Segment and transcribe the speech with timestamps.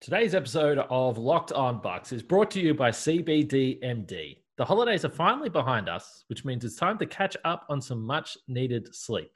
[0.00, 4.38] Today's episode of Locked On Bucks is brought to you by CBDMD.
[4.56, 8.00] The holidays are finally behind us, which means it's time to catch up on some
[8.00, 9.30] much needed sleep.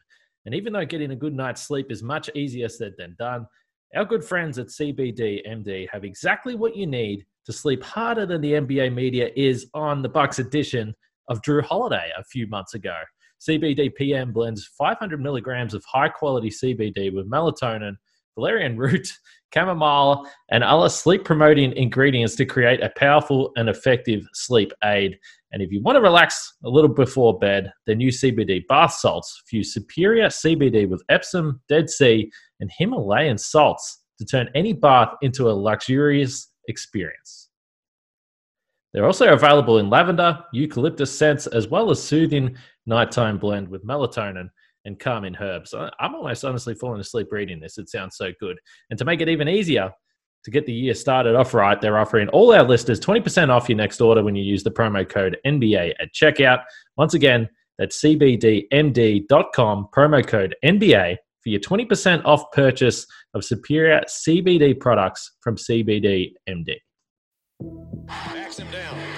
[0.47, 3.47] And even though getting a good night's sleep is much easier said than done,
[3.95, 8.53] our good friends at CBDMD have exactly what you need to sleep harder than the
[8.53, 10.95] NBA media is on the Bucks edition
[11.29, 12.97] of Jrue Holiday a few months ago.
[13.47, 17.97] CBD PM blends 500 milligrams of high quality CBD with melatonin
[18.35, 19.09] valerian root,
[19.53, 25.19] chamomile, and other sleep promoting ingredients to create a powerful and effective sleep aid.
[25.53, 29.43] And if you want to relax a little before bed, the new CBD bath salts
[29.47, 35.49] fuse superior CBD with Epsom, Dead Sea, and Himalayan salts to turn any bath into
[35.49, 37.51] a luxurious experience.
[38.93, 44.49] They're also available in lavender, eucalyptus scents, as well as soothing nighttime blend with melatonin
[44.85, 45.75] and calming herbs.
[45.75, 47.79] I'm almost honestly falling asleep reading this.
[47.79, 48.59] It sounds so good.
[48.91, 49.91] And to make it even easier
[50.45, 53.79] to get the year started off right, they're offering all our listeners 20% off your
[53.79, 56.63] next order when you use the promo code NBA at checkout.
[56.97, 64.79] Once again, that's cbdmd.com, promo code NBA for your 20% off purchase of superior CBD
[64.79, 66.77] products from CBDMD.
[68.07, 69.14] Backs him down.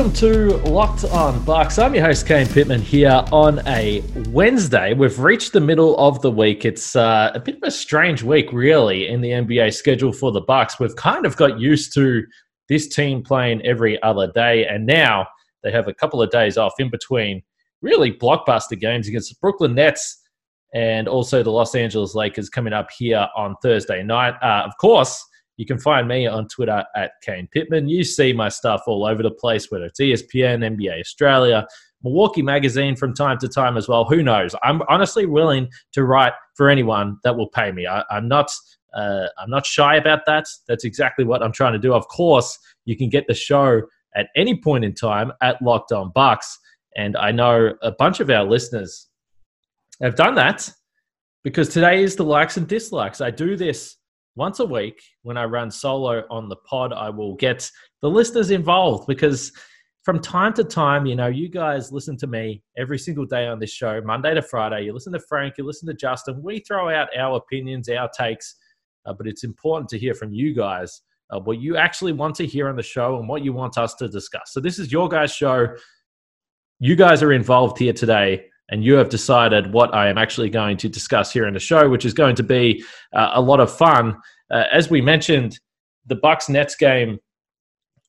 [0.00, 1.78] Welcome to Locked On Bucks.
[1.78, 4.94] I'm your host, Kane Pitman, here on a Wednesday.
[4.94, 6.64] We've reached the middle of the week.
[6.64, 10.40] It's uh, a bit of a strange week, really, in the NBA schedule for the
[10.40, 10.80] Bucks.
[10.80, 12.22] We've kind of got used to
[12.70, 15.26] this team playing every other day, and now
[15.62, 17.42] they have a couple of days off in between
[17.82, 20.18] really blockbuster games against the Brooklyn Nets
[20.72, 24.32] and also the Los Angeles Lakers coming up here on Thursday night.
[24.42, 25.22] Uh, of course,
[25.60, 27.86] you can find me on Twitter at Kane Pitman.
[27.86, 31.66] You see my stuff all over the place, whether it's ESPN, NBA Australia,
[32.02, 34.06] Milwaukee Magazine from time to time as well.
[34.06, 34.54] Who knows?
[34.62, 37.86] I'm honestly willing to write for anyone that will pay me.
[37.86, 38.50] I, I'm not.
[38.94, 40.46] Uh, I'm not shy about that.
[40.66, 41.92] That's exactly what I'm trying to do.
[41.92, 43.82] Of course, you can get the show
[44.16, 46.58] at any point in time at Locked On Bucks,
[46.96, 49.08] and I know a bunch of our listeners
[50.00, 50.70] have done that
[51.44, 53.20] because today is the likes and dislikes.
[53.20, 53.98] I do this
[54.36, 56.92] once a week when I run solo on the pod.
[56.92, 57.70] I will get
[58.02, 59.52] the listeners involved because
[60.02, 63.58] from time to time, you know, you guys listen to me every single day on
[63.58, 64.84] this show, Monday to Friday.
[64.84, 66.42] You listen to Frank, you listen to Justin.
[66.42, 68.56] We throw out our opinions, our takes,
[69.04, 72.46] uh, but it's important to hear from you guys uh, what you actually want to
[72.46, 74.52] hear on the show and what you want us to discuss.
[74.52, 75.68] So this is your guys' show.
[76.78, 80.76] You guys are involved here today and you have decided what I am actually going
[80.78, 83.70] to discuss here in the show, which is going to be uh, a lot of
[83.70, 84.16] fun.
[84.50, 85.58] Uh, as we mentioned,
[86.06, 87.18] the Bucks Nets game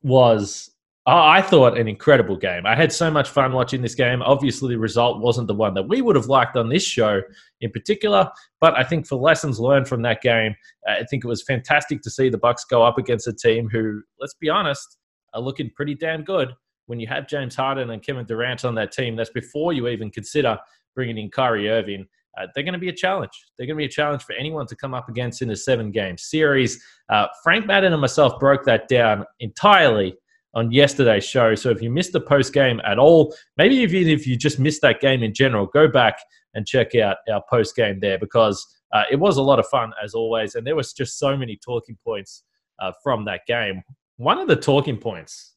[0.03, 0.71] was,
[1.07, 2.65] I thought, an incredible game.
[2.65, 4.21] I had so much fun watching this game.
[4.21, 7.21] Obviously, the result wasn't the one that we would have liked on this show
[7.61, 8.29] in particular,
[8.59, 10.55] but I think for lessons learned from that game,
[10.87, 13.67] uh, I think it was fantastic to see the Bucks go up against a team
[13.69, 14.97] who, let's be honest,
[15.33, 16.53] are looking pretty damn good
[16.91, 20.11] when you have James Harden and Kevin Durant on that team, that's before you even
[20.11, 20.59] consider
[20.93, 22.05] bringing in Kyrie Irving.
[22.37, 23.31] Uh, they're going to be a challenge.
[23.57, 25.91] They're going to be a challenge for anyone to come up against in a seven
[25.91, 26.83] game series.
[27.07, 30.17] Uh, Frank Madden and myself broke that down entirely
[30.53, 31.55] on yesterday's show.
[31.55, 34.81] So if you missed the post game at all, maybe even if you just missed
[34.81, 36.17] that game in general, go back
[36.55, 39.93] and check out our post game there because uh, it was a lot of fun
[40.03, 40.55] as always.
[40.55, 42.43] And there was just so many talking points
[42.81, 43.81] uh, from that game.
[44.17, 45.53] One of the talking points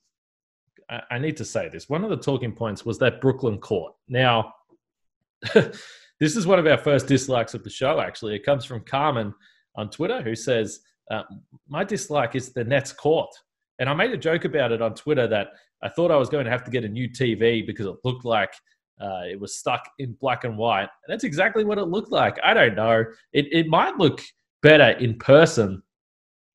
[0.88, 1.88] I, need to say this.
[1.88, 3.94] One of the talking points was that Brooklyn court.
[4.08, 4.54] Now,
[5.54, 8.34] this is one of our first dislikes of the show, actually.
[8.34, 9.34] It comes from Carmen
[9.76, 11.22] on Twitter, who says, uh,
[11.68, 13.30] My dislike is the Nets court.
[13.78, 15.48] And I made a joke about it on Twitter that
[15.82, 18.24] I thought I was going to have to get a new TV because it looked
[18.24, 18.54] like
[19.00, 20.82] uh, it was stuck in black and white.
[20.82, 22.38] And that's exactly what it looked like.
[22.44, 23.04] I don't know.
[23.32, 24.22] It, it might look
[24.62, 25.82] better in person.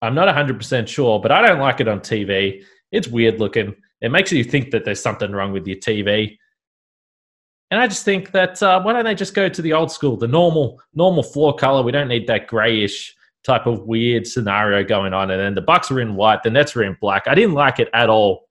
[0.01, 2.63] I'm not 100% sure, but I don't like it on TV.
[2.91, 3.75] It's weird looking.
[4.01, 6.37] It makes you think that there's something wrong with your TV.
[7.71, 10.17] And I just think that uh, why don't they just go to the old school,
[10.17, 11.83] the normal normal floor color?
[11.83, 15.31] We don't need that grayish type of weird scenario going on.
[15.31, 17.23] And then the Bucks are in white, the Nets are in black.
[17.27, 18.47] I didn't like it at all.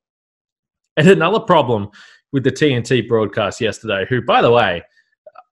[0.97, 1.91] And another problem
[2.33, 4.83] with the TNT broadcast yesterday, who, by the way,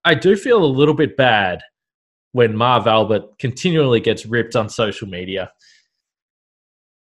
[0.04, 1.60] I do feel a little bit bad
[2.32, 5.50] when Marv Albert continually gets ripped on social media.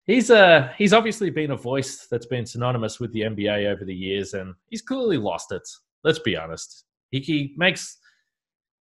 [0.05, 3.95] He's uh he's obviously been a voice that's been synonymous with the NBA over the
[3.95, 5.67] years, and he's clearly lost it.
[6.03, 6.85] Let's be honest.
[7.11, 7.97] He, he makes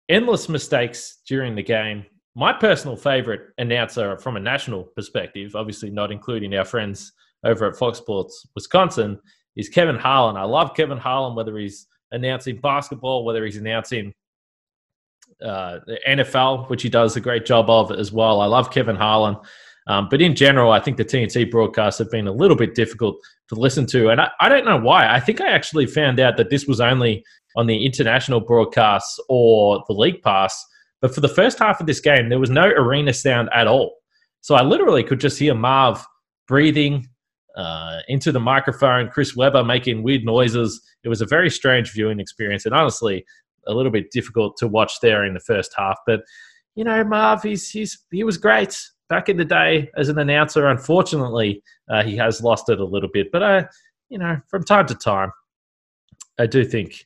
[0.09, 2.07] endless mistakes during the game.
[2.35, 7.13] My personal favorite announcer from a national perspective, obviously not including our friends
[7.45, 9.19] over at Fox Sports Wisconsin,
[9.57, 10.37] is Kevin Harlan.
[10.37, 14.15] I love Kevin Harlan, whether he's announcing basketball, whether he's announcing
[15.45, 18.41] uh, NFL, which he does a great job of as well.
[18.41, 19.37] I love Kevin Harlan.
[19.91, 23.17] Um, but in general, I think the TNT broadcasts have been a little bit difficult
[23.49, 24.09] to listen to.
[24.11, 25.13] And I, I don't know why.
[25.13, 27.25] I think I actually found out that this was only
[27.57, 30.65] on the international broadcasts or the league pass.
[31.01, 33.97] But for the first half of this game, there was no arena sound at all.
[34.43, 36.07] So I literally could just hear Marv
[36.47, 37.09] breathing
[37.57, 40.81] uh, into the microphone, Chris Webber making weird noises.
[41.03, 43.25] It was a very strange viewing experience, and honestly,
[43.67, 45.99] a little bit difficult to watch there in the first half.
[46.07, 46.21] But
[46.77, 50.69] you know, Marv, he's, he's he was great back in the day as an announcer.
[50.69, 53.31] Unfortunately, uh, he has lost it a little bit.
[53.31, 53.65] But uh,
[54.09, 55.31] you know, from time to time,
[56.39, 57.05] I do think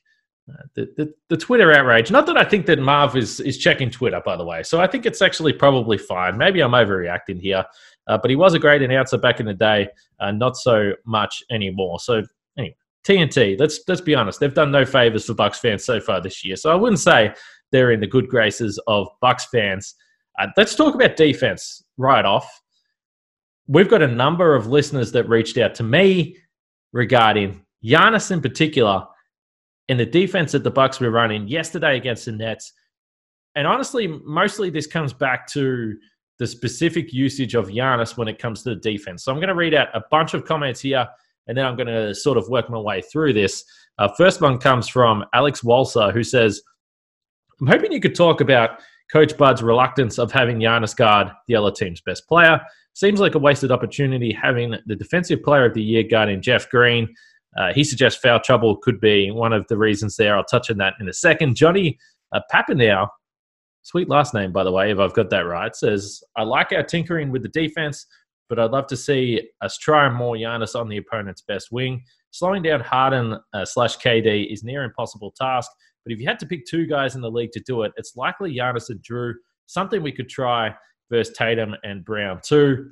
[0.49, 2.11] uh, the, the, the Twitter outrage.
[2.11, 4.63] Not that I think that Marv is is checking Twitter, by the way.
[4.63, 6.37] So I think it's actually probably fine.
[6.37, 7.65] Maybe I'm overreacting here,
[8.07, 9.89] uh, but he was a great announcer back in the day.
[10.19, 11.99] Uh, not so much anymore.
[11.99, 12.23] So
[12.57, 13.59] anyway, TNT.
[13.59, 14.39] Let's let's be honest.
[14.39, 16.55] They've done no favors for Bucks fans so far this year.
[16.55, 17.33] So I wouldn't say
[17.71, 19.95] they're in the good graces of Bucks fans.
[20.39, 22.61] Uh, let's talk about defense right off.
[23.67, 26.37] We've got a number of listeners that reached out to me
[26.93, 29.05] regarding Giannis in particular
[29.87, 32.73] in the defense that the Bucks were running yesterday against the Nets.
[33.55, 35.95] And honestly, mostly this comes back to
[36.37, 39.23] the specific usage of Giannis when it comes to the defense.
[39.23, 41.07] So I'm going to read out a bunch of comments here,
[41.47, 43.63] and then I'm going to sort of work my way through this.
[43.97, 46.61] Uh, first one comes from Alex Walser, who says,
[47.61, 48.81] I'm hoping you could talk about
[49.11, 52.59] Coach Bud's reluctance of having Giannis guard the other team's best player.
[52.93, 57.13] Seems like a wasted opportunity having the defensive player of the year guarding Jeff Green.
[57.57, 60.35] Uh, he suggests foul trouble could be one of the reasons there.
[60.35, 61.55] I'll touch on that in a second.
[61.55, 61.97] Johnny
[62.33, 63.07] uh, Papinow,
[63.83, 66.83] sweet last name, by the way, if I've got that right, says, I like our
[66.83, 68.05] tinkering with the defense,
[68.49, 72.03] but I'd love to see us try more Giannis on the opponent's best wing.
[72.31, 75.71] Slowing down Harden uh, slash KD is near impossible task,
[76.05, 78.15] but if you had to pick two guys in the league to do it, it's
[78.15, 79.33] likely Giannis and Jrue.
[79.65, 80.73] Something we could try
[81.09, 82.91] versus Tatum and Brown too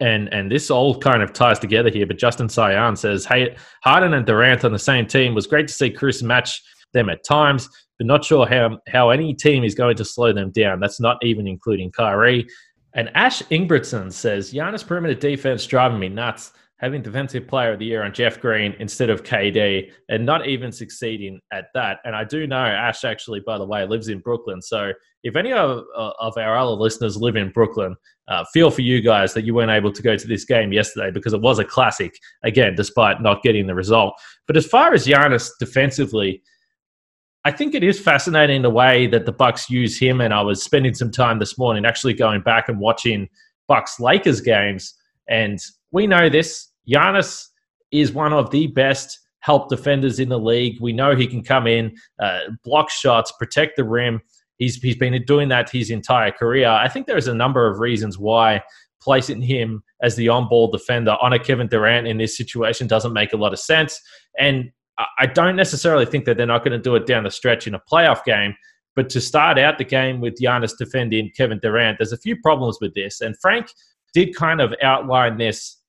[0.00, 2.06] and and this all kind of ties together here.
[2.06, 5.74] But Justin Sayan says, "Hey, Harden and Durant on the same team was great to
[5.74, 7.68] see Khris match them at times,
[7.98, 10.80] but not sure how how any team is going to slow them down.
[10.80, 12.46] That's not even including Kyrie."
[12.94, 17.86] And Ash Ingbritson says, "Giannis perimeter defense driving me nuts." Having Defensive Player of the
[17.86, 21.98] Year on Jeff Green instead of KD and not even succeeding at that.
[22.04, 24.60] And I do know Ash actually, by the way, lives in Brooklyn.
[24.60, 24.92] So
[25.22, 27.96] if any of, uh, of our other listeners live in Brooklyn,
[28.28, 31.10] uh, feel for you guys that you weren't able to go to this game yesterday
[31.10, 34.14] because it was a classic, again, despite not getting the result.
[34.46, 36.42] But as far as Giannis defensively,
[37.44, 40.20] I think it is fascinating the way that the Bucks use him.
[40.20, 43.28] And I was spending some time this morning actually going back and watching
[43.68, 44.94] Bucks Lakers games.
[45.28, 45.60] And
[45.92, 46.68] we know this.
[46.88, 47.46] Giannis
[47.90, 50.80] is one of the best help defenders in the league.
[50.80, 54.20] We know he can come in, uh, block shots, protect the rim.
[54.58, 56.68] He's, he's been doing that his entire career.
[56.68, 58.62] I think there's a number of reasons why
[59.00, 63.32] placing him as the on-ball defender on a Kevin Durant in this situation doesn't make
[63.32, 64.00] a lot of sense.
[64.38, 64.72] And
[65.18, 67.74] I don't necessarily think that they're not going to do it down the stretch in
[67.74, 68.56] a playoff game.
[68.96, 72.78] But to start out the game with Giannis defending Kevin Durant, there's a few problems
[72.80, 73.20] with this.
[73.20, 73.68] And Frank
[74.16, 75.82] did kind of outline this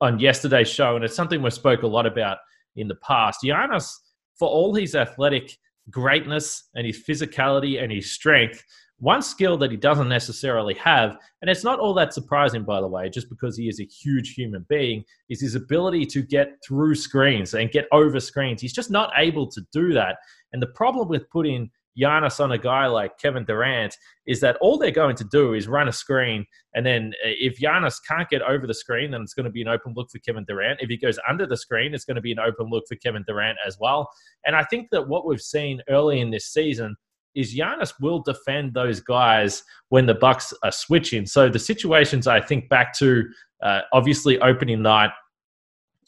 [0.00, 2.38] on yesterday's show, and it's something we spoke a lot about
[2.76, 3.40] in the past.
[3.42, 3.90] Giannis,
[4.38, 5.50] for all his athletic
[5.90, 8.62] greatness and his physicality and his strength,
[8.98, 12.86] one skill that he doesn't necessarily have, and it's not all that surprising, by the
[12.86, 16.94] way, just because he is a huge human being, is his ability to get through
[16.94, 18.62] screens and get over screens.
[18.62, 20.18] He's just not able to do that.
[20.52, 23.96] And the problem with putting Giannis on a guy like Kevin Durant
[24.26, 26.44] is that all they're going to do is run a screen.
[26.74, 29.62] And then uh, if Giannis can't get over the screen, then it's going to be
[29.62, 30.80] an open look for Kevin Durant.
[30.80, 33.24] If he goes under the screen, it's going to be an open look for Kevin
[33.26, 34.10] Durant as well.
[34.44, 36.96] And I think that what we've seen early in this season
[37.34, 41.26] is Giannis will defend those guys when the Bucks are switching.
[41.26, 43.24] So the situations I think back to
[43.62, 45.10] uh, obviously opening night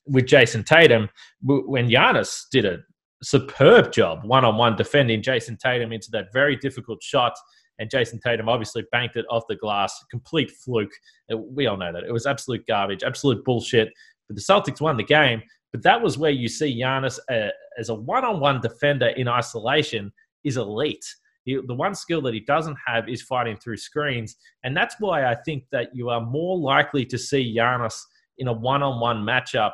[0.07, 1.09] with Jayson Tatum
[1.43, 2.79] when Giannis did a
[3.23, 7.35] superb job one on one defending Jayson Tatum into that very difficult shot.
[7.79, 10.93] And Jayson Tatum obviously banked it off the glass, complete fluke.
[11.35, 12.05] We all know that.
[12.05, 13.93] It was absolute garbage, absolute bullshit.
[14.29, 15.43] But the Celtics won the game.
[15.73, 20.11] But that was where you see Giannis uh, as a one-on-one defender in isolation
[20.45, 21.05] is elite.
[21.45, 25.27] He, the one skill that he doesn't have is fighting through screens, and that's why
[25.27, 28.01] I think that you are more likely to see Giannis
[28.39, 29.73] in a one-on-one matchup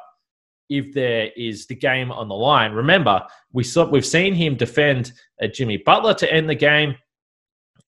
[0.72, 2.72] if there is the game on the line.
[2.72, 5.12] Remember, we saw we've seen him defend
[5.42, 6.96] uh, Jimmy Butler to end the game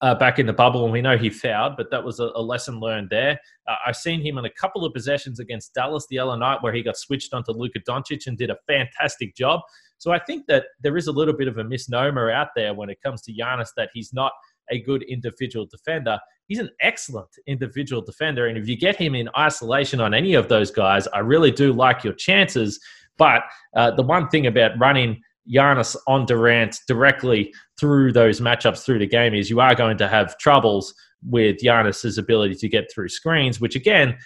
[0.01, 2.41] uh, back in the bubble, and we know he fouled, but that was a, a
[2.41, 3.39] lesson learned there.
[3.67, 6.73] Uh, I've seen him in a couple of possessions against Dallas the other night where
[6.73, 9.61] he got switched onto Luka Doncic and did a fantastic job.
[9.97, 12.89] So I think that there is a little bit of a misnomer out there when
[12.89, 14.33] it comes to Giannis that he's not
[14.69, 16.19] a good individual defender.
[16.47, 18.47] He's an excellent individual defender.
[18.47, 21.73] And if you get him in isolation on any of those guys, I really do
[21.73, 22.79] like your chances.
[23.17, 23.43] But
[23.75, 29.07] uh, the one thing about running Giannis on Durant directly through those matchups through the
[29.07, 30.93] game is you are going to have troubles
[31.27, 34.17] with Giannis's ability to get through screens, which again,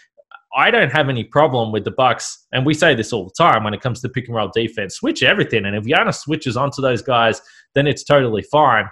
[0.56, 3.64] I don't have any problem with the Bucks, and we say this all the time
[3.64, 4.96] when it comes to pick and roll defense.
[4.96, 7.40] Switch everything, and if Giannis switches onto those guys,
[7.76, 8.86] then it's totally fine.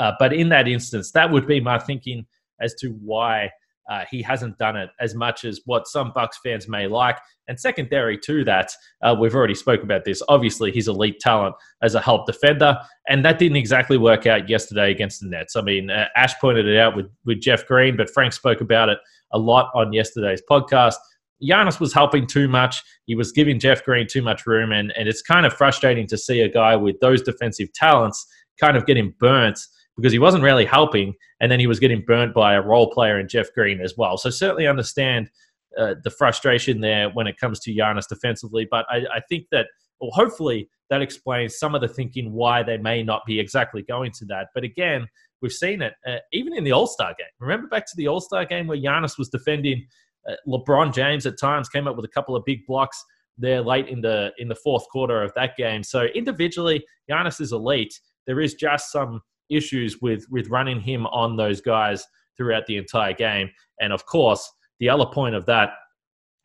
[0.00, 2.26] Uh, but in that instance, that would be my thinking
[2.60, 3.50] as to why
[3.90, 7.18] uh, he hasn't done it as much as what some Bucks fans may like.
[7.48, 10.22] And secondary to that, uh, we've already spoke about this.
[10.28, 12.78] Obviously, he's elite talent as a help defender,
[13.08, 15.56] and that didn't exactly work out yesterday against the Nets.
[15.56, 18.88] I mean, uh, Ash pointed it out with with Jeff Green, but Frank spoke about
[18.88, 18.98] it
[19.32, 20.94] a lot on yesterday's podcast.
[21.42, 22.82] Giannis was helping too much.
[23.06, 26.16] He was giving Jeff Green too much room, and and it's kind of frustrating to
[26.16, 28.24] see a guy with those defensive talents
[28.60, 29.58] kind of getting burnt
[29.96, 33.18] because he wasn't really helping, and then he was getting burnt by a role player
[33.18, 34.16] in Jeff Green as well.
[34.16, 35.30] So certainly understand
[35.78, 39.66] uh, the frustration there when it comes to Giannis defensively, but I, I think that,
[40.00, 44.10] well, hopefully that explains some of the thinking why they may not be exactly going
[44.12, 44.48] to that.
[44.54, 45.06] But again,
[45.40, 47.28] we've seen it uh, even in the All Star game.
[47.38, 49.86] Remember back to the All Star game where Giannis was defending
[50.28, 53.02] uh, LeBron James at times, came up with a couple of big blocks
[53.38, 55.82] there late in the in the fourth quarter of that game.
[55.82, 57.98] So individually, Giannis is elite.
[58.26, 63.12] There is just some issues with with running him on those guys throughout the entire
[63.12, 63.50] game.
[63.80, 65.70] And of course, the other point of that,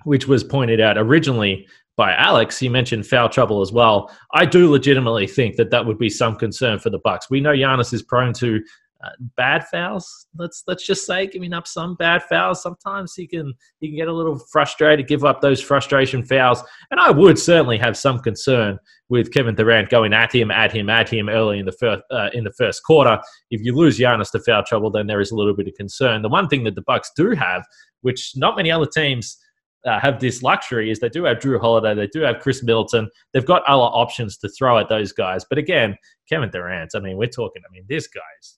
[0.04, 4.12] which was pointed out originally by Alex, he mentioned foul trouble as well.
[4.34, 7.30] I do legitimately think that that would be some concern for the Bucks.
[7.30, 8.62] We know Giannis is prone to
[9.36, 10.28] bad fouls.
[10.38, 12.62] Let's let's just say giving up some bad fouls.
[12.62, 17.00] Sometimes he can he can get a little frustrated, give up those frustration fouls, and
[17.00, 21.10] I would certainly have some concern with Kevin Durant going at him, at him, at
[21.10, 23.20] him early in the first uh, in the first quarter.
[23.52, 26.22] If you lose Giannis to foul trouble, then there is a little bit of concern.
[26.22, 27.66] The one thing that the Bucks do have,
[28.02, 29.38] which not many other teams.
[29.86, 33.08] Uh, have this luxury is they do have Jrue Holiday, they do have Khris Middleton,
[33.34, 35.46] they've got other options to throw at those guys.
[35.48, 35.96] But again,
[36.28, 38.58] Kevin Durant, I mean, we're talking, I mean, this guy is,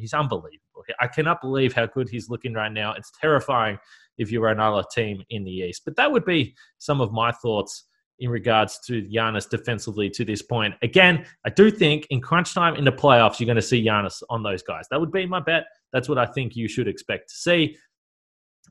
[0.00, 0.84] he's unbelievable.
[0.98, 2.92] I cannot believe how good he's looking right now.
[2.94, 3.78] It's terrifying
[4.18, 5.82] if you were another team in the East.
[5.84, 7.84] But that would be some of my thoughts
[8.20, 10.74] in regards to Giannis defensively to this point.
[10.82, 14.22] Again, I do think in crunch time in the playoffs, you're going to see Giannis
[14.28, 14.86] on those guys.
[14.90, 15.64] That would be my bet.
[15.92, 17.76] That's what I think you should expect to see.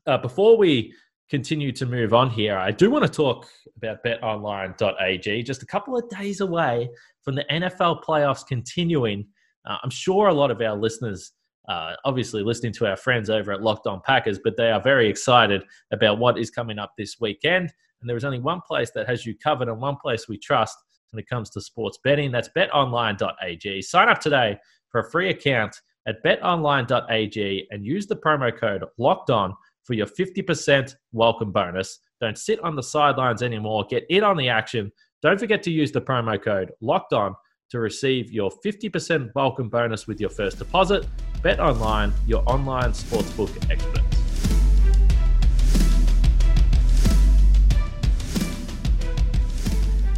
[0.05, 0.93] Uh, before we
[1.29, 5.43] continue to move on here, I do want to talk about betonline.ag.
[5.43, 6.89] Just a couple of days away
[7.23, 9.25] from the NFL playoffs continuing
[9.65, 11.31] uh, I'm sure a lot of our listeners,
[11.67, 15.09] uh, obviously listening to our friends over at Locked On Packers, but they are very
[15.09, 17.71] excited about what is coming up this weekend.
[18.01, 20.77] And there is only one place that has you covered and one place we trust
[21.11, 22.31] when it comes to sports betting.
[22.31, 23.81] That's betonline.ag.
[23.81, 24.57] Sign up today
[24.89, 25.75] for a free account
[26.07, 31.99] at betonline.ag and use the promo code locked on for your 50% welcome bonus.
[32.21, 33.85] Don't sit on the sidelines anymore.
[33.89, 34.91] Get in on the action.
[35.21, 37.35] Don't forget to use the promo code locked on
[37.69, 41.07] to receive your 50% welcome bonus with your first deposit.
[41.43, 44.19] Bet online, your online sportsbook experts.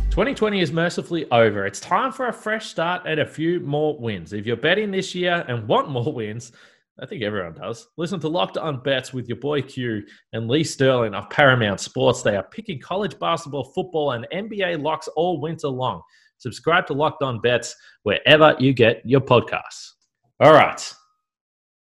[0.10, 1.65] Twenty twenty is mercifully over.
[1.65, 4.34] It's time for a fresh start and a few more wins.
[4.34, 6.51] If you're betting this year and want more wins,
[7.00, 7.88] I think everyone does.
[7.96, 10.03] Listen to Locked On Bets with your boy Q
[10.34, 12.24] and Lee Sterling of Paramount Sports.
[12.24, 16.01] They are picking college basketball, football, and NBA locks all winter long.
[16.41, 19.91] Subscribe to Locked On Bets wherever you get your podcasts.
[20.39, 20.93] All right.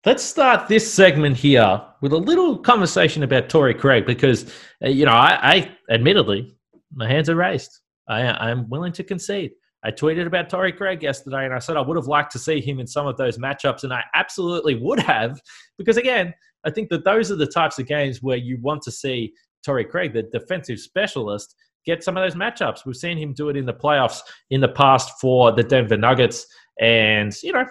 [0.06, 4.50] Let's start this segment here with a little conversation about Torrey Craig because,
[4.82, 6.56] uh, you know, I, I, admittedly,
[6.94, 7.80] my hands are raised.
[8.08, 9.50] I, I'm willing to concede.
[9.84, 12.62] I tweeted about Torrey Craig yesterday and I said I would have liked to see
[12.62, 15.38] him in some of those matchups, and I absolutely would have
[15.76, 16.32] because, again,
[16.64, 19.84] I think that those are the types of games where you want to see Torrey
[19.84, 21.54] Craig, the defensive specialist,
[21.86, 22.84] get some of those matchups.
[22.84, 26.46] We've seen him do it in the playoffs in the past for the Denver Nuggets.
[26.80, 27.64] And, you know,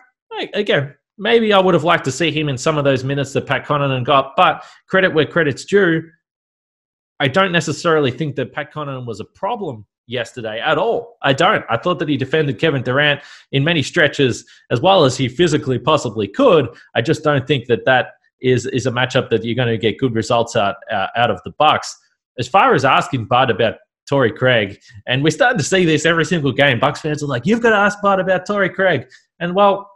[0.53, 3.45] again, maybe I would have liked to see him in some of those minutes that
[3.45, 6.03] Pat Connaughton got, but credit where credit's due.
[7.19, 11.17] I don't necessarily think that Pat Connaughton was a problem yesterday at all.
[11.21, 11.63] I don't.
[11.69, 15.79] I thought that he defended Kevin Durant in many stretches as well as he physically
[15.79, 16.67] possibly could.
[16.95, 18.09] I just don't think that that
[18.41, 21.41] is is a matchup that you're going to get good results out uh, out of
[21.43, 21.97] the Bucks.
[22.37, 23.75] As far as asking Bud about
[24.07, 26.79] Torrey Craig, and we're starting to see this every single game.
[26.79, 29.07] Bucks fans are like, "You've got to ask Bud about Torrey Craig,"
[29.39, 29.89] and well,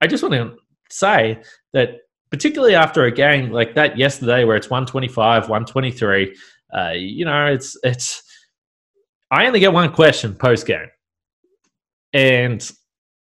[0.00, 0.56] I just want to
[0.90, 1.40] say
[1.72, 2.00] that
[2.30, 6.36] particularly after a game like that yesterday, where it's 125, 123,
[6.76, 8.22] uh, you know, it's it's.
[9.30, 10.88] I only get one question post game,
[12.12, 12.70] and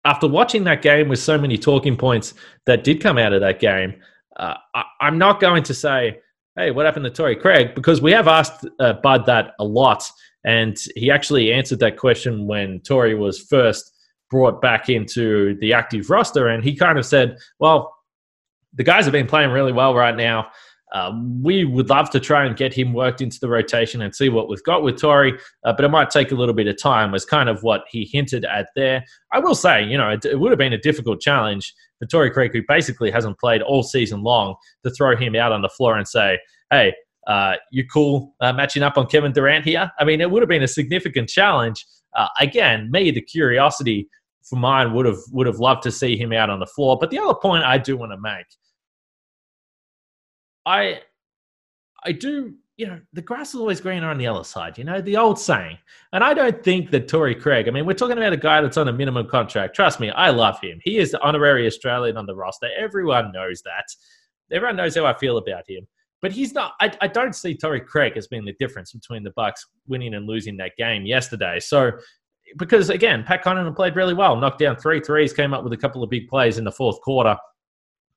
[0.04, 2.34] after watching that game with so many talking points
[2.66, 4.00] that did come out of that game,
[4.36, 6.20] uh, I, am not going to say,
[6.56, 10.04] "Hey, what happened to Torrey Craig?" because we have asked uh, Bud that a lot,
[10.44, 13.92] and he actually answered that question when Torrey was first
[14.30, 17.94] brought back into the active roster, and he kind of said, "Well,
[18.74, 20.48] the guys have been playing really well right now."
[20.92, 24.28] Um, we would love to try and get him worked into the rotation and see
[24.28, 27.12] what we've got with Torrey, uh, but it might take a little bit of time,
[27.12, 29.04] was kind of what he hinted at there.
[29.32, 32.30] I will say, you know, it, it would have been a difficult challenge for Torrey
[32.30, 35.96] Craig, who basically hasn't played all season long, to throw him out on the floor
[35.96, 36.38] and say,
[36.70, 36.92] hey,
[37.26, 39.90] uh, you cool uh, matching up on Kevin Durant here?
[39.98, 41.86] I mean, it would have been a significant challenge.
[42.16, 44.08] Uh, again, me, the curiosity
[44.42, 46.98] for mine would have would have loved to see him out on the floor.
[46.98, 48.46] But the other point I do want to make
[50.66, 51.00] I
[52.04, 55.00] I do, you know, the grass is always greener on the other side, you know,
[55.00, 55.76] the old saying.
[56.12, 58.76] And I don't think that Torrey Craig, I mean, we're talking about a guy that's
[58.76, 59.76] on a minimum contract.
[59.76, 60.80] Trust me, I love him.
[60.82, 62.68] He is the honorary Australian on the roster.
[62.78, 63.84] Everyone knows that.
[64.50, 65.86] Everyone knows how I feel about him.
[66.22, 66.74] But he's not.
[66.80, 70.26] I, I don't see Torrey Craig as being the difference between the Bucks winning and
[70.26, 71.60] losing that game yesterday.
[71.60, 71.92] So,
[72.58, 75.78] because again, Pat Connaughton played really well, knocked down three threes, came up with a
[75.78, 77.36] couple of big plays in the fourth quarter.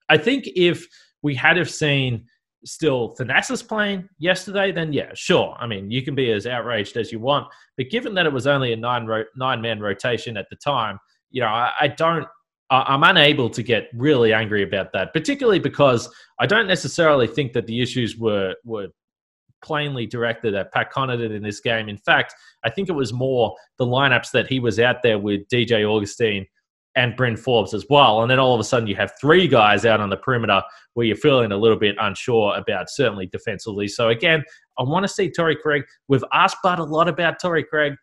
[0.10, 0.86] I think if
[1.22, 2.26] we had have seen
[2.66, 5.56] still Thanasis playing yesterday, then yeah, sure.
[5.60, 8.48] I mean, you can be as outraged as you want, but given that it was
[8.48, 11.00] only a nine ro- nine man rotation at the time,
[11.32, 12.28] you know, I, I don't.
[12.70, 17.68] I'm unable to get really angry about that, particularly because I don't necessarily think that
[17.68, 18.88] the issues were were
[19.64, 21.88] plainly directed at Pat Connaughton in this game.
[21.88, 25.48] In fact, I think it was more the lineups that he was out there with
[25.48, 26.46] DJ Augustin
[26.96, 28.22] and Bryn Forbes as well.
[28.22, 30.62] And then all of a sudden you have three guys out on the perimeter
[30.94, 33.88] where you're feeling a little bit unsure about certainly defensively.
[33.88, 34.44] So again,
[34.78, 35.84] I want to see Torrey Craig.
[36.08, 37.94] We've asked Bud a lot about Torrey Craig.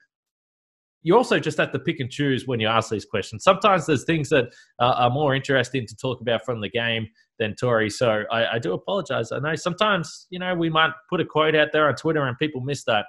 [1.02, 3.42] You also just have to pick and choose when you ask these questions.
[3.42, 4.46] Sometimes there's things that
[4.80, 7.88] uh, are more interesting to talk about from the game than Torrey.
[7.88, 9.32] So I, I do apologize.
[9.32, 12.36] I know sometimes, you know, we might put a quote out there on Twitter and
[12.38, 13.06] people miss that.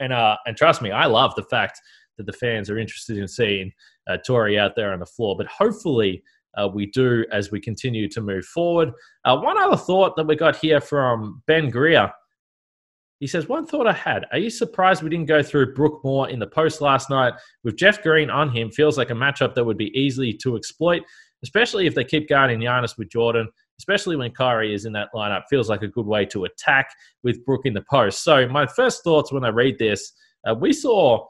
[0.00, 1.80] And uh, and trust me, I love the fact
[2.18, 3.72] that the fans are interested in seeing
[4.08, 5.36] uh, Torrey out there on the floor.
[5.36, 6.22] But hopefully,
[6.56, 8.92] uh, we do as we continue to move forward.
[9.24, 12.10] Uh, one other thought that we got here from Ben Greer.
[13.20, 14.26] He says, One thought I had.
[14.32, 17.34] Are you surprised we didn't go through Brook more in the post last night?
[17.64, 21.02] With Jeff Green on him, feels like a matchup that would be easily to exploit,
[21.42, 25.44] especially if they keep guarding Giannis with Jordan, especially when Kyrie is in that lineup.
[25.48, 26.90] Feels like a good way to attack
[27.22, 28.22] with Brook in the post.
[28.22, 30.12] So, my first thoughts when I read this,
[30.46, 31.26] uh, we saw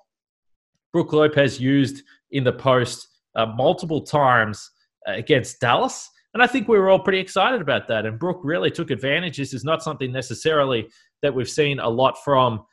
[0.93, 4.71] Brook Lopez used in the post uh, multiple times
[5.09, 6.09] uh, against Dallas.
[6.35, 8.05] And I think we were all pretty excited about that.
[8.05, 9.39] And Brook really took advantage.
[9.39, 10.89] This is not something necessarily
[11.23, 12.65] that we've seen a lot from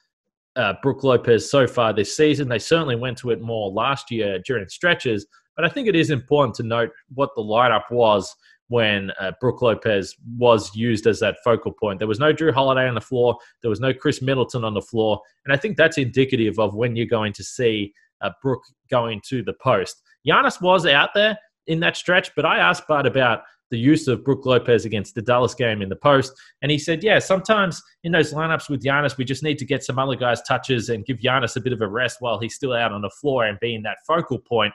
[0.56, 2.50] uh, Brook Lopez so far this season.
[2.50, 5.26] They certainly went to it more last year during stretches.
[5.56, 8.36] But I think it is important to note what the lineup was
[8.68, 12.00] when uh, Brook Lopez was used as that focal point.
[12.00, 13.38] There was no Jrue Holiday on the floor.
[13.62, 15.22] There was no Khris Middleton on the floor.
[15.46, 19.44] And I think that's indicative of when you're going to see uh, Brook going to
[19.44, 20.02] the post.
[20.28, 24.24] Giannis was out there in that stretch, but I asked Bud about the use of
[24.24, 26.34] Brook Lopez against the Dallas game in the post.
[26.62, 29.84] And he said, yeah, sometimes in those lineups with Giannis, we just need to get
[29.84, 32.74] some other guys touches and give Giannis a bit of a rest while he's still
[32.74, 34.74] out on the floor and being that focal point.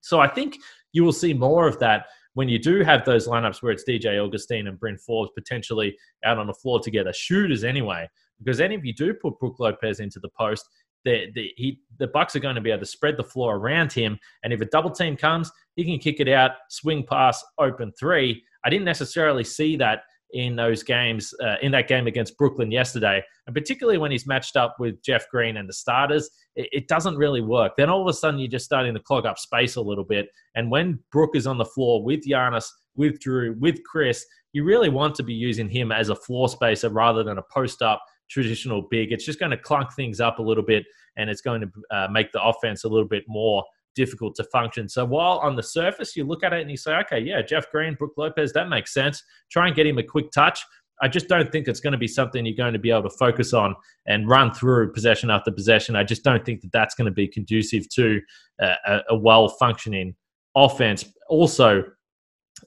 [0.00, 0.56] So I think
[0.92, 4.22] you will see more of that when you do have those lineups where it's DJ
[4.22, 8.08] Augustin and Bryn Forbes potentially out on the floor together, shooters anyway.
[8.38, 10.66] Because then if you do put Brook Lopez into the post,
[11.06, 13.92] the the he the Bucks are going to be able to spread the floor around
[13.92, 17.92] him, and if a double team comes, he can kick it out, swing pass, open
[17.98, 18.42] three.
[18.64, 20.00] I didn't necessarily see that
[20.32, 24.56] in those games, uh, in that game against Brooklyn yesterday, and particularly when he's matched
[24.56, 27.74] up with Jeff Green and the starters, it, it doesn't really work.
[27.76, 30.28] Then all of a sudden, you're just starting to clog up space a little bit,
[30.56, 32.66] and when Brook is on the floor with Giannis,
[32.96, 36.88] with Jrue, with Khris, you really want to be using him as a floor spacer
[36.88, 39.12] rather than a post up traditional big.
[39.12, 40.84] It's just going to clunk things up a little bit
[41.16, 44.88] and it's going to uh, make the offense a little bit more difficult to function.
[44.88, 47.70] So while on the surface you look at it and you say, okay, yeah, Jeff
[47.70, 49.22] Green, Brook Lopez, that makes sense.
[49.50, 50.60] Try and get him a quick touch.
[51.02, 53.16] I just don't think it's going to be something you're going to be able to
[53.16, 53.74] focus on
[54.06, 55.94] and run through possession after possession.
[55.94, 58.20] I just don't think that that's going to be conducive to
[58.60, 60.14] a, a well functioning
[60.54, 61.04] offense.
[61.28, 61.84] Also,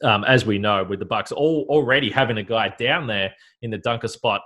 [0.04, 3.72] um, as we know, with the Bucks all, already having a guy down there in
[3.72, 4.42] the dunker spot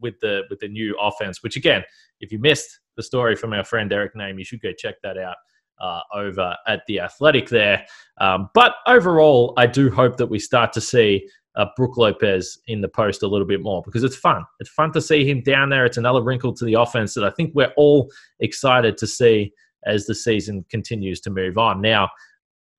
[0.00, 1.42] with the with the new offense.
[1.42, 1.82] Which again,
[2.20, 5.18] if you missed the story from our friend Eric Nehm, you should go check that
[5.18, 5.36] out
[5.80, 7.84] uh, over at the Athletic there.
[8.20, 12.80] Um, but overall, I do hope that we start to see uh, Brook Lopez in
[12.80, 14.44] the post a little bit more because it's fun.
[14.60, 15.84] It's fun to see him down there.
[15.84, 19.52] It's another wrinkle to the offense that I think we're all excited to see
[19.86, 21.80] as the season continues to move on.
[21.80, 22.08] Now,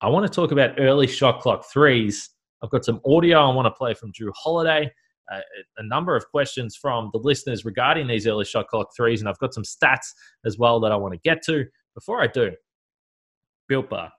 [0.06, 2.30] I want to talk about early shot clock threes.
[2.62, 4.88] I've got some audio I want to play from Jrue Holiday,
[5.32, 5.40] uh,
[5.78, 9.38] a number of questions from the listeners regarding these early shot clock threes, and I've
[9.40, 10.12] got some stats
[10.44, 11.64] as well that I want to get to.
[11.94, 12.52] Before I do,
[13.66, 14.12] Built Bar.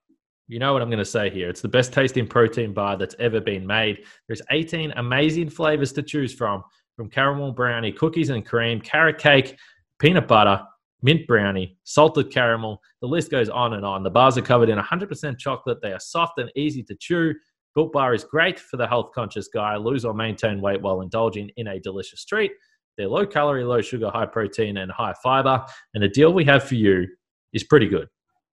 [0.49, 1.47] You know what I'm going to say here.
[1.47, 4.03] It's the best tasting protein bar that's ever been made.
[4.27, 6.65] There's 18 amazing flavors to choose from,
[6.97, 9.57] from caramel brownie, cookies and cream, carrot cake,
[9.99, 10.61] peanut butter,
[11.01, 12.81] mint brownie, salted caramel.
[13.01, 14.03] The list goes on and on.
[14.03, 15.79] The bars are covered in 100% chocolate.
[15.81, 17.33] They are soft and easy to chew.
[17.75, 21.51] Built Bar is great for the health conscious guy, lose or maintain weight while indulging
[21.57, 22.51] in a delicious treat.
[22.97, 25.63] They're low calorie, low sugar, high protein, and high fiber.
[25.93, 27.05] And the deal we have for you
[27.53, 28.07] is pretty good.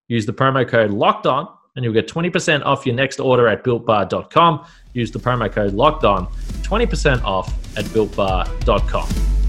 [0.08, 3.64] Use the promo code locked on and you'll get 20% off your next order at
[3.64, 4.66] builtbar.com.
[4.92, 6.26] Use the promo code locked on,
[6.62, 9.43] 20% off at builtbar.com.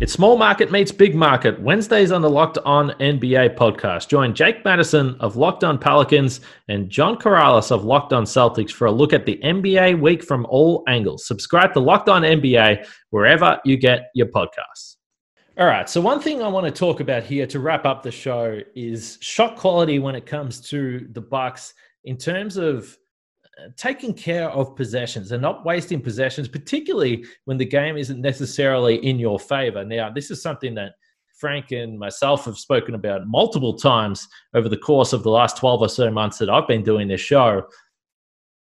[0.00, 1.60] It's small market meets big market.
[1.60, 4.08] Wednesdays on the Locked On NBA podcast.
[4.08, 8.86] Join Jake Madison of Locked On Pelicans and John Karalis of Locked On Celtics for
[8.86, 11.26] a look at the NBA week from all angles.
[11.26, 14.96] Subscribe to Locked On NBA wherever you get your podcasts.
[15.58, 15.86] All right.
[15.86, 19.18] So one thing I want to talk about here to wrap up the show is
[19.20, 22.96] shot quality when it comes to the Bucks in terms of
[23.76, 29.18] taking care of possessions and not wasting possessions, particularly when the game isn't necessarily in
[29.18, 29.84] your favor.
[29.84, 30.92] Now, this is something that
[31.38, 35.80] Frank and myself have spoken about multiple times over the course of the last 12
[35.80, 37.66] or so months that I've been doing this show.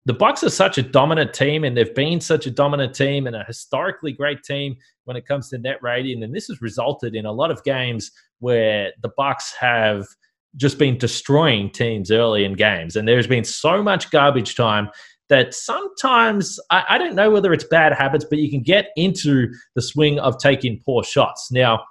[0.06, 3.36] The Bucks are such a dominant team, and they've been such a dominant team and
[3.36, 6.24] a historically great team when it comes to net rating.
[6.24, 10.06] And this has resulted in a lot of games where the Bucks have–
[10.56, 12.96] just been destroying teams early in games.
[12.96, 14.90] And there's been so much garbage time
[15.30, 19.48] that sometimes I, I, don't know whether it's bad habits, but you can get into
[19.76, 21.50] the swing of taking poor shots.
[21.52, 21.84] Now,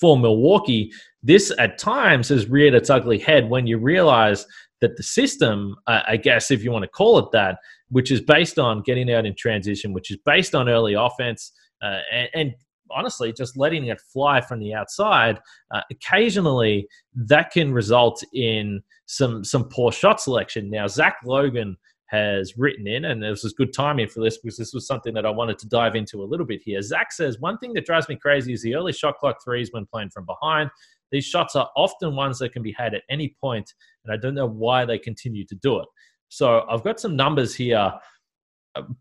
[0.00, 0.92] for Milwaukee,
[1.22, 4.46] this at times has reared its ugly head when you realize
[4.80, 8.20] that the system, uh, I guess, if you want to call it that, which is
[8.20, 12.54] based on getting out in transition, which is based on early offense, uh, and, and,
[12.94, 19.44] honestly just letting it fly from the outside, uh, occasionally that can result in some
[19.44, 20.70] some poor shot selection.
[20.70, 21.76] Now Zach Logan
[22.06, 25.24] has written in, and this was good timing for this because this was something that
[25.24, 26.80] I wanted to dive into a little bit here.
[26.82, 29.86] Zach says one thing that drives me crazy is the early shot clock threes when
[29.86, 30.70] playing from behind.
[31.10, 33.72] These shots are often ones that can be had at any point,
[34.04, 35.88] and I don't know why they continue to do it.
[36.28, 37.92] So I've got some numbers here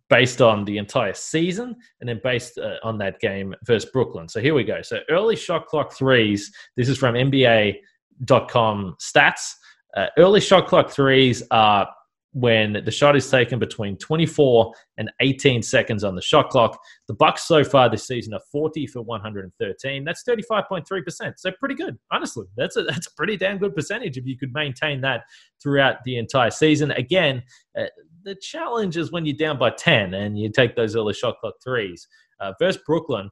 [0.10, 4.28] based on the entire season and then based uh, on that game versus Brooklyn.
[4.28, 4.82] So here we go.
[4.82, 6.52] So early shot clock threes.
[6.76, 9.54] This is from NBA.com stats.
[9.96, 11.88] Uh, early shot clock threes are
[12.34, 16.80] when the shot is taken between 24 and 18 seconds on the shot clock.
[17.08, 20.06] The Bucks so far this season are 40 for 113.
[20.06, 21.34] That's 35.3%.
[21.38, 22.46] So pretty good, honestly.
[22.56, 25.24] That's a that's a pretty damn good percentage if you could maintain that
[25.62, 26.92] throughout the entire season.
[26.92, 27.44] Again,
[27.78, 27.86] uh,
[28.24, 31.56] the challenge is when you're down by 10 and you take those early shot clock
[31.64, 32.08] threes.
[32.40, 33.30] Uh, versus Brooklyn,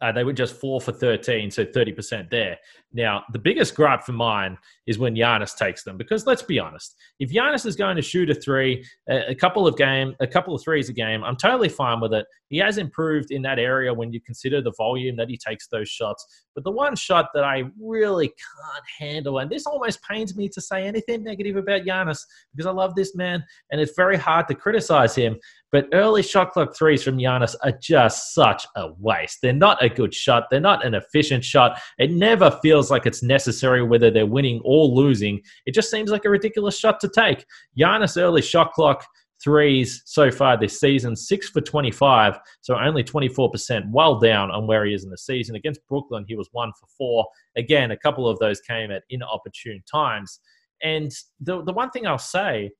[0.00, 2.58] uh, they were just four for 13, so 30% there.
[2.92, 4.56] Now, the biggest gripe for mine
[4.86, 8.30] is when Giannis takes them, because let's be honest, if Giannis is going to shoot
[8.30, 11.68] a three, a, a couple of game, a couple of threes a game, I'm totally
[11.68, 12.26] fine with it.
[12.48, 15.88] He has improved in that area when you consider the volume that he takes those
[15.88, 16.44] shots.
[16.54, 20.60] But the one shot that I really can't handle, and this almost pains me to
[20.60, 22.20] say anything negative about Giannis
[22.54, 25.36] because I love this man, and it's very hard to criticize him.
[25.72, 29.38] But early shot clock threes from Giannis are just such a waste.
[29.42, 30.44] They're not a good shot.
[30.50, 31.80] They're not an efficient shot.
[31.98, 35.40] It never feels like it's necessary whether they're winning or losing.
[35.64, 37.46] It just seems like a ridiculous shot to take.
[37.78, 39.06] Giannis early shot clock
[39.42, 44.84] threes so far this season, six for 25, so only 24%, well down on where
[44.84, 45.56] he is in the season.
[45.56, 47.26] Against Brooklyn, he was one for four.
[47.56, 50.40] Again, a couple of those came at inopportune times.
[50.82, 52.70] And the, the one thing I'll say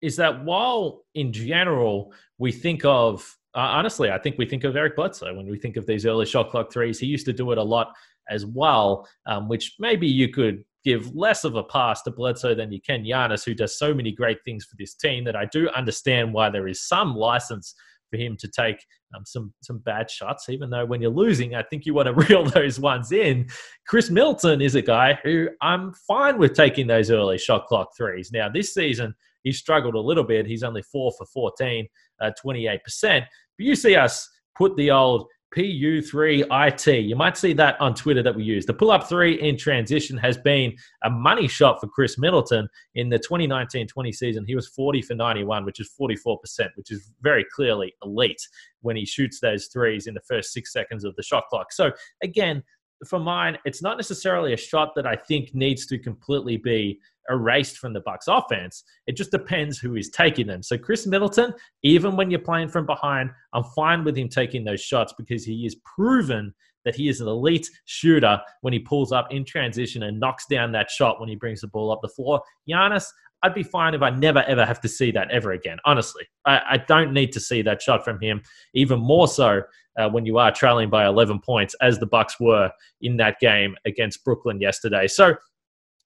[0.00, 4.76] is that while in general we think of uh, honestly, I think we think of
[4.76, 7.00] Eric Bledsoe when we think of these early shot clock threes.
[7.00, 7.92] He used to do it a lot
[8.30, 12.70] as well, um, which maybe you could give less of a pass to Bledsoe than
[12.70, 15.68] you can Giannis, who does so many great things for this team that I do
[15.70, 17.74] understand why there is some license
[18.10, 20.48] for him to take um, some some bad shots.
[20.48, 23.48] Even though when you're losing, I think you want to reel those ones in.
[23.88, 28.30] Khris Middleton is a guy who I'm fine with taking those early shot clock threes.
[28.32, 30.46] Now this season he struggled a little bit.
[30.46, 31.86] He's only four for 14,
[32.20, 32.78] uh, 28%.
[33.02, 33.26] But
[33.58, 35.26] you see us put the old
[35.56, 37.08] PU3IT.
[37.08, 38.66] You might see that on Twitter that we use.
[38.66, 43.08] The pull up three in transition has been a money shot for Khris Middleton in
[43.08, 44.44] the 2019 20 season.
[44.46, 46.36] He was 40 for 91, which is 44%,
[46.76, 48.40] which is very clearly elite
[48.82, 51.72] when he shoots those threes in the first six seconds of the shot clock.
[51.72, 52.62] So, again,
[53.06, 56.98] for mine, it's not necessarily a shot that I think needs to completely be
[57.30, 58.84] erased from the Bucks offense.
[59.06, 60.62] It just depends who is taking them.
[60.62, 64.80] So Khris Middleton, even when you're playing from behind, I'm fine with him taking those
[64.80, 69.28] shots because he is proven that he is an elite shooter when he pulls up
[69.30, 72.40] in transition and knocks down that shot when he brings the ball up the floor.
[72.68, 73.04] Giannis,
[73.42, 75.78] I'd be fine if I never ever have to see that ever again.
[75.84, 78.42] Honestly, I, I don't need to see that shot from him.
[78.74, 79.62] Even more so
[79.98, 82.70] uh, when you are trailing by 11 points, as the Bucks were
[83.00, 85.06] in that game against Brooklyn yesterday.
[85.06, 85.34] So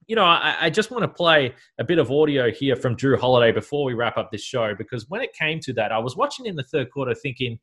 [0.08, 3.18] you know, I, I, just want to play a bit of audio here from Jrue
[3.18, 6.16] Holiday before we wrap up this show because when it came to that, I was
[6.16, 7.58] watching in the third quarter thinking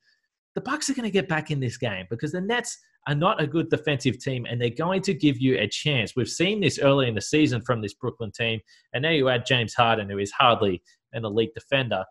[0.55, 3.41] the Bucks are going to get back in this game because the Nets are not
[3.41, 6.15] a good defensive team and they're going to give you a chance.
[6.15, 8.59] We've seen this early in the season from this Brooklyn team,
[8.93, 10.81] and now you add James Harden, who is hardly
[11.13, 12.05] an elite defender.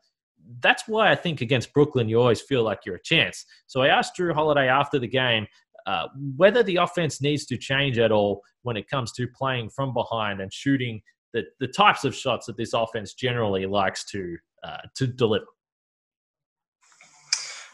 [0.60, 3.44] That's why I think against Brooklyn, you always feel like you're a chance.
[3.66, 5.46] So I asked Jrue Holiday after the game
[5.86, 9.94] uh, whether the offense needs to change at all when it comes to playing from
[9.94, 11.00] behind and shooting
[11.32, 15.44] the, the types of shots that this offense generally likes to uh, to deliver.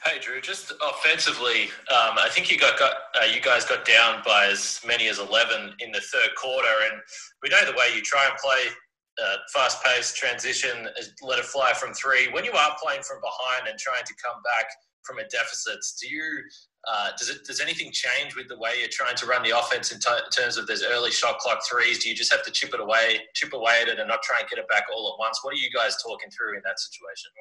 [0.07, 4.21] Hey Jrue, just offensively, um, I think you got, got uh, you guys got down
[4.23, 7.01] by as many as eleven in the third quarter, and
[7.43, 8.69] we know the way you try and play
[9.17, 10.89] uh, fast-paced transition,
[11.23, 12.29] let it fly from three.
[12.33, 14.67] When you are playing from behind and trying to come back
[15.05, 16.43] from a deficit, do you
[16.85, 19.91] uh, does it does anything change with the way you're trying to run the offense
[19.91, 22.05] in, t- in, terms of those early shot clock threes?
[22.05, 24.41] Do you just have to chip it away, chip away at it, and not try
[24.41, 25.41] and get it back all at once?
[25.41, 27.33] What are you guys talking through in that situation?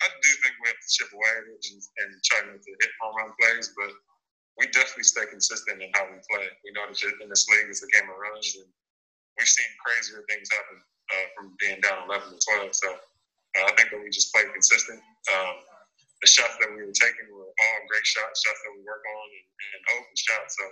[0.00, 2.72] I do think we have to chip away at it and, and try not to
[2.80, 3.92] hit home run plays, but
[4.56, 6.48] we definitely stay consistent in how we play.
[6.64, 8.68] We know that in this league it's a game of runs, and
[9.36, 12.72] we've seen crazier things happen uh, from being down 11 to 12.
[12.72, 15.00] So uh, I think that we just play consistent.
[15.32, 15.64] Um,
[16.20, 19.26] the shots that we were taking were all great shots, shots that we work on,
[19.32, 20.52] and, and open shots.
[20.60, 20.64] So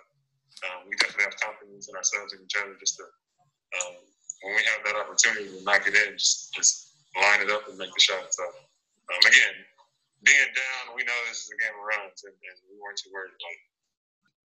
[0.68, 3.96] um, we definitely have confidence in ourselves and each other just to, um,
[4.44, 7.80] when we have that opportunity to knock it in, just, just line it up and
[7.80, 8.28] make the shot.
[8.28, 8.44] So
[9.12, 9.54] um, again,
[10.24, 13.10] being down, we know this is a game of runs, and, and we weren't too
[13.12, 13.68] worried about it.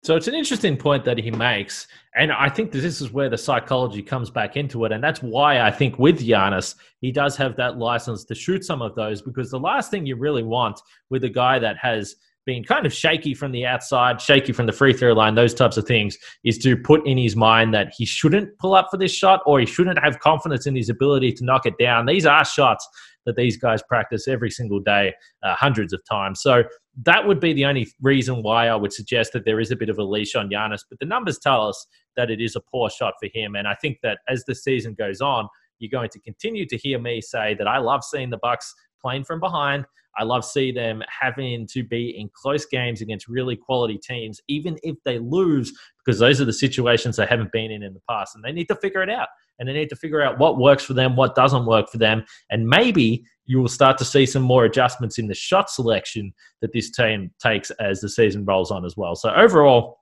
[0.03, 1.87] So it's an interesting point that he makes.
[2.15, 4.91] And I think this is where the psychology comes back into it.
[4.91, 8.81] And that's why I think with Giannis, he does have that license to shoot some
[8.81, 12.65] of those because the last thing you really want with a guy that has been
[12.65, 15.87] kind of shaky from the outside, shaky from the free throw line, those types of
[15.87, 19.41] things, is to put in his mind that he shouldn't pull up for this shot
[19.45, 22.05] or he shouldn't have confidence in his ability to knock it down.
[22.05, 22.85] These are shots
[23.25, 26.41] that these guys practice every single day, uh, hundreds of times.
[26.41, 26.63] So
[27.03, 29.89] that would be the only reason why I would suggest that there is a bit
[29.89, 30.81] of a leash on Giannis.
[30.89, 33.55] But the numbers tell us that it is a poor shot for him.
[33.55, 35.47] And I think that as the season goes on,
[35.79, 39.25] you're going to continue to hear me say that I love seeing the Bucks playing
[39.25, 39.85] from behind.
[40.17, 44.77] I love see them having to be in close games against really quality teams, even
[44.83, 45.73] if they lose,
[46.05, 48.67] because those are the situations they haven't been in in the past, and they need
[48.67, 49.27] to figure it out
[49.59, 52.23] and they need to figure out what works for them, what doesn't work for them,
[52.49, 56.71] and maybe you will start to see some more adjustments in the shot selection that
[56.73, 59.15] this team takes as the season rolls on as well.
[59.15, 59.99] So overall,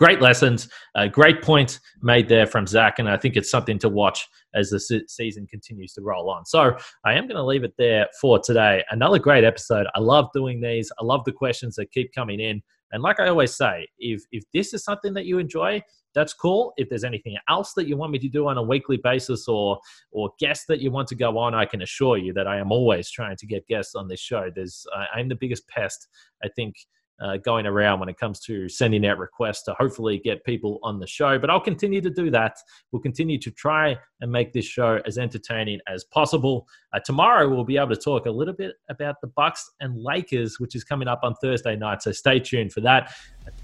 [0.00, 3.88] great lessons, a great points made there from Zach, and I think it's something to
[3.90, 6.46] watch as the season continues to roll on.
[6.46, 8.82] So I am going to leave it there for today.
[8.90, 9.86] Another great episode.
[9.94, 10.90] I love doing these.
[10.98, 12.62] I love the questions that keep coming in.
[12.92, 15.82] And like I always say, if if this is something that you enjoy,
[16.14, 16.72] that's cool.
[16.78, 19.78] If there's anything else that you want me to do on a weekly basis or
[20.12, 22.72] or guests that you want to go on, I can assure you that I am
[22.72, 24.50] always trying to get guests on this show.
[24.52, 26.08] There's I'm the biggest pest
[26.42, 26.74] I think
[27.20, 30.98] uh, going around when it comes to sending out requests to hopefully get people on
[30.98, 31.38] the show.
[31.38, 32.56] But I'll continue to do that.
[32.92, 36.66] We'll continue to try and make this show as entertaining as possible.
[36.92, 40.58] Uh, tomorrow we'll be able to talk a little bit about the Bucks and Lakers,
[40.58, 42.02] which is coming up on Thursday night.
[42.02, 43.12] So stay tuned for that.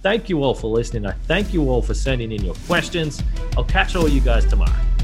[0.02, 1.06] Thank you all for listening.
[1.06, 3.22] I thank you all for sending in your questions.
[3.56, 4.95] I'll catch all you guys tomorrow.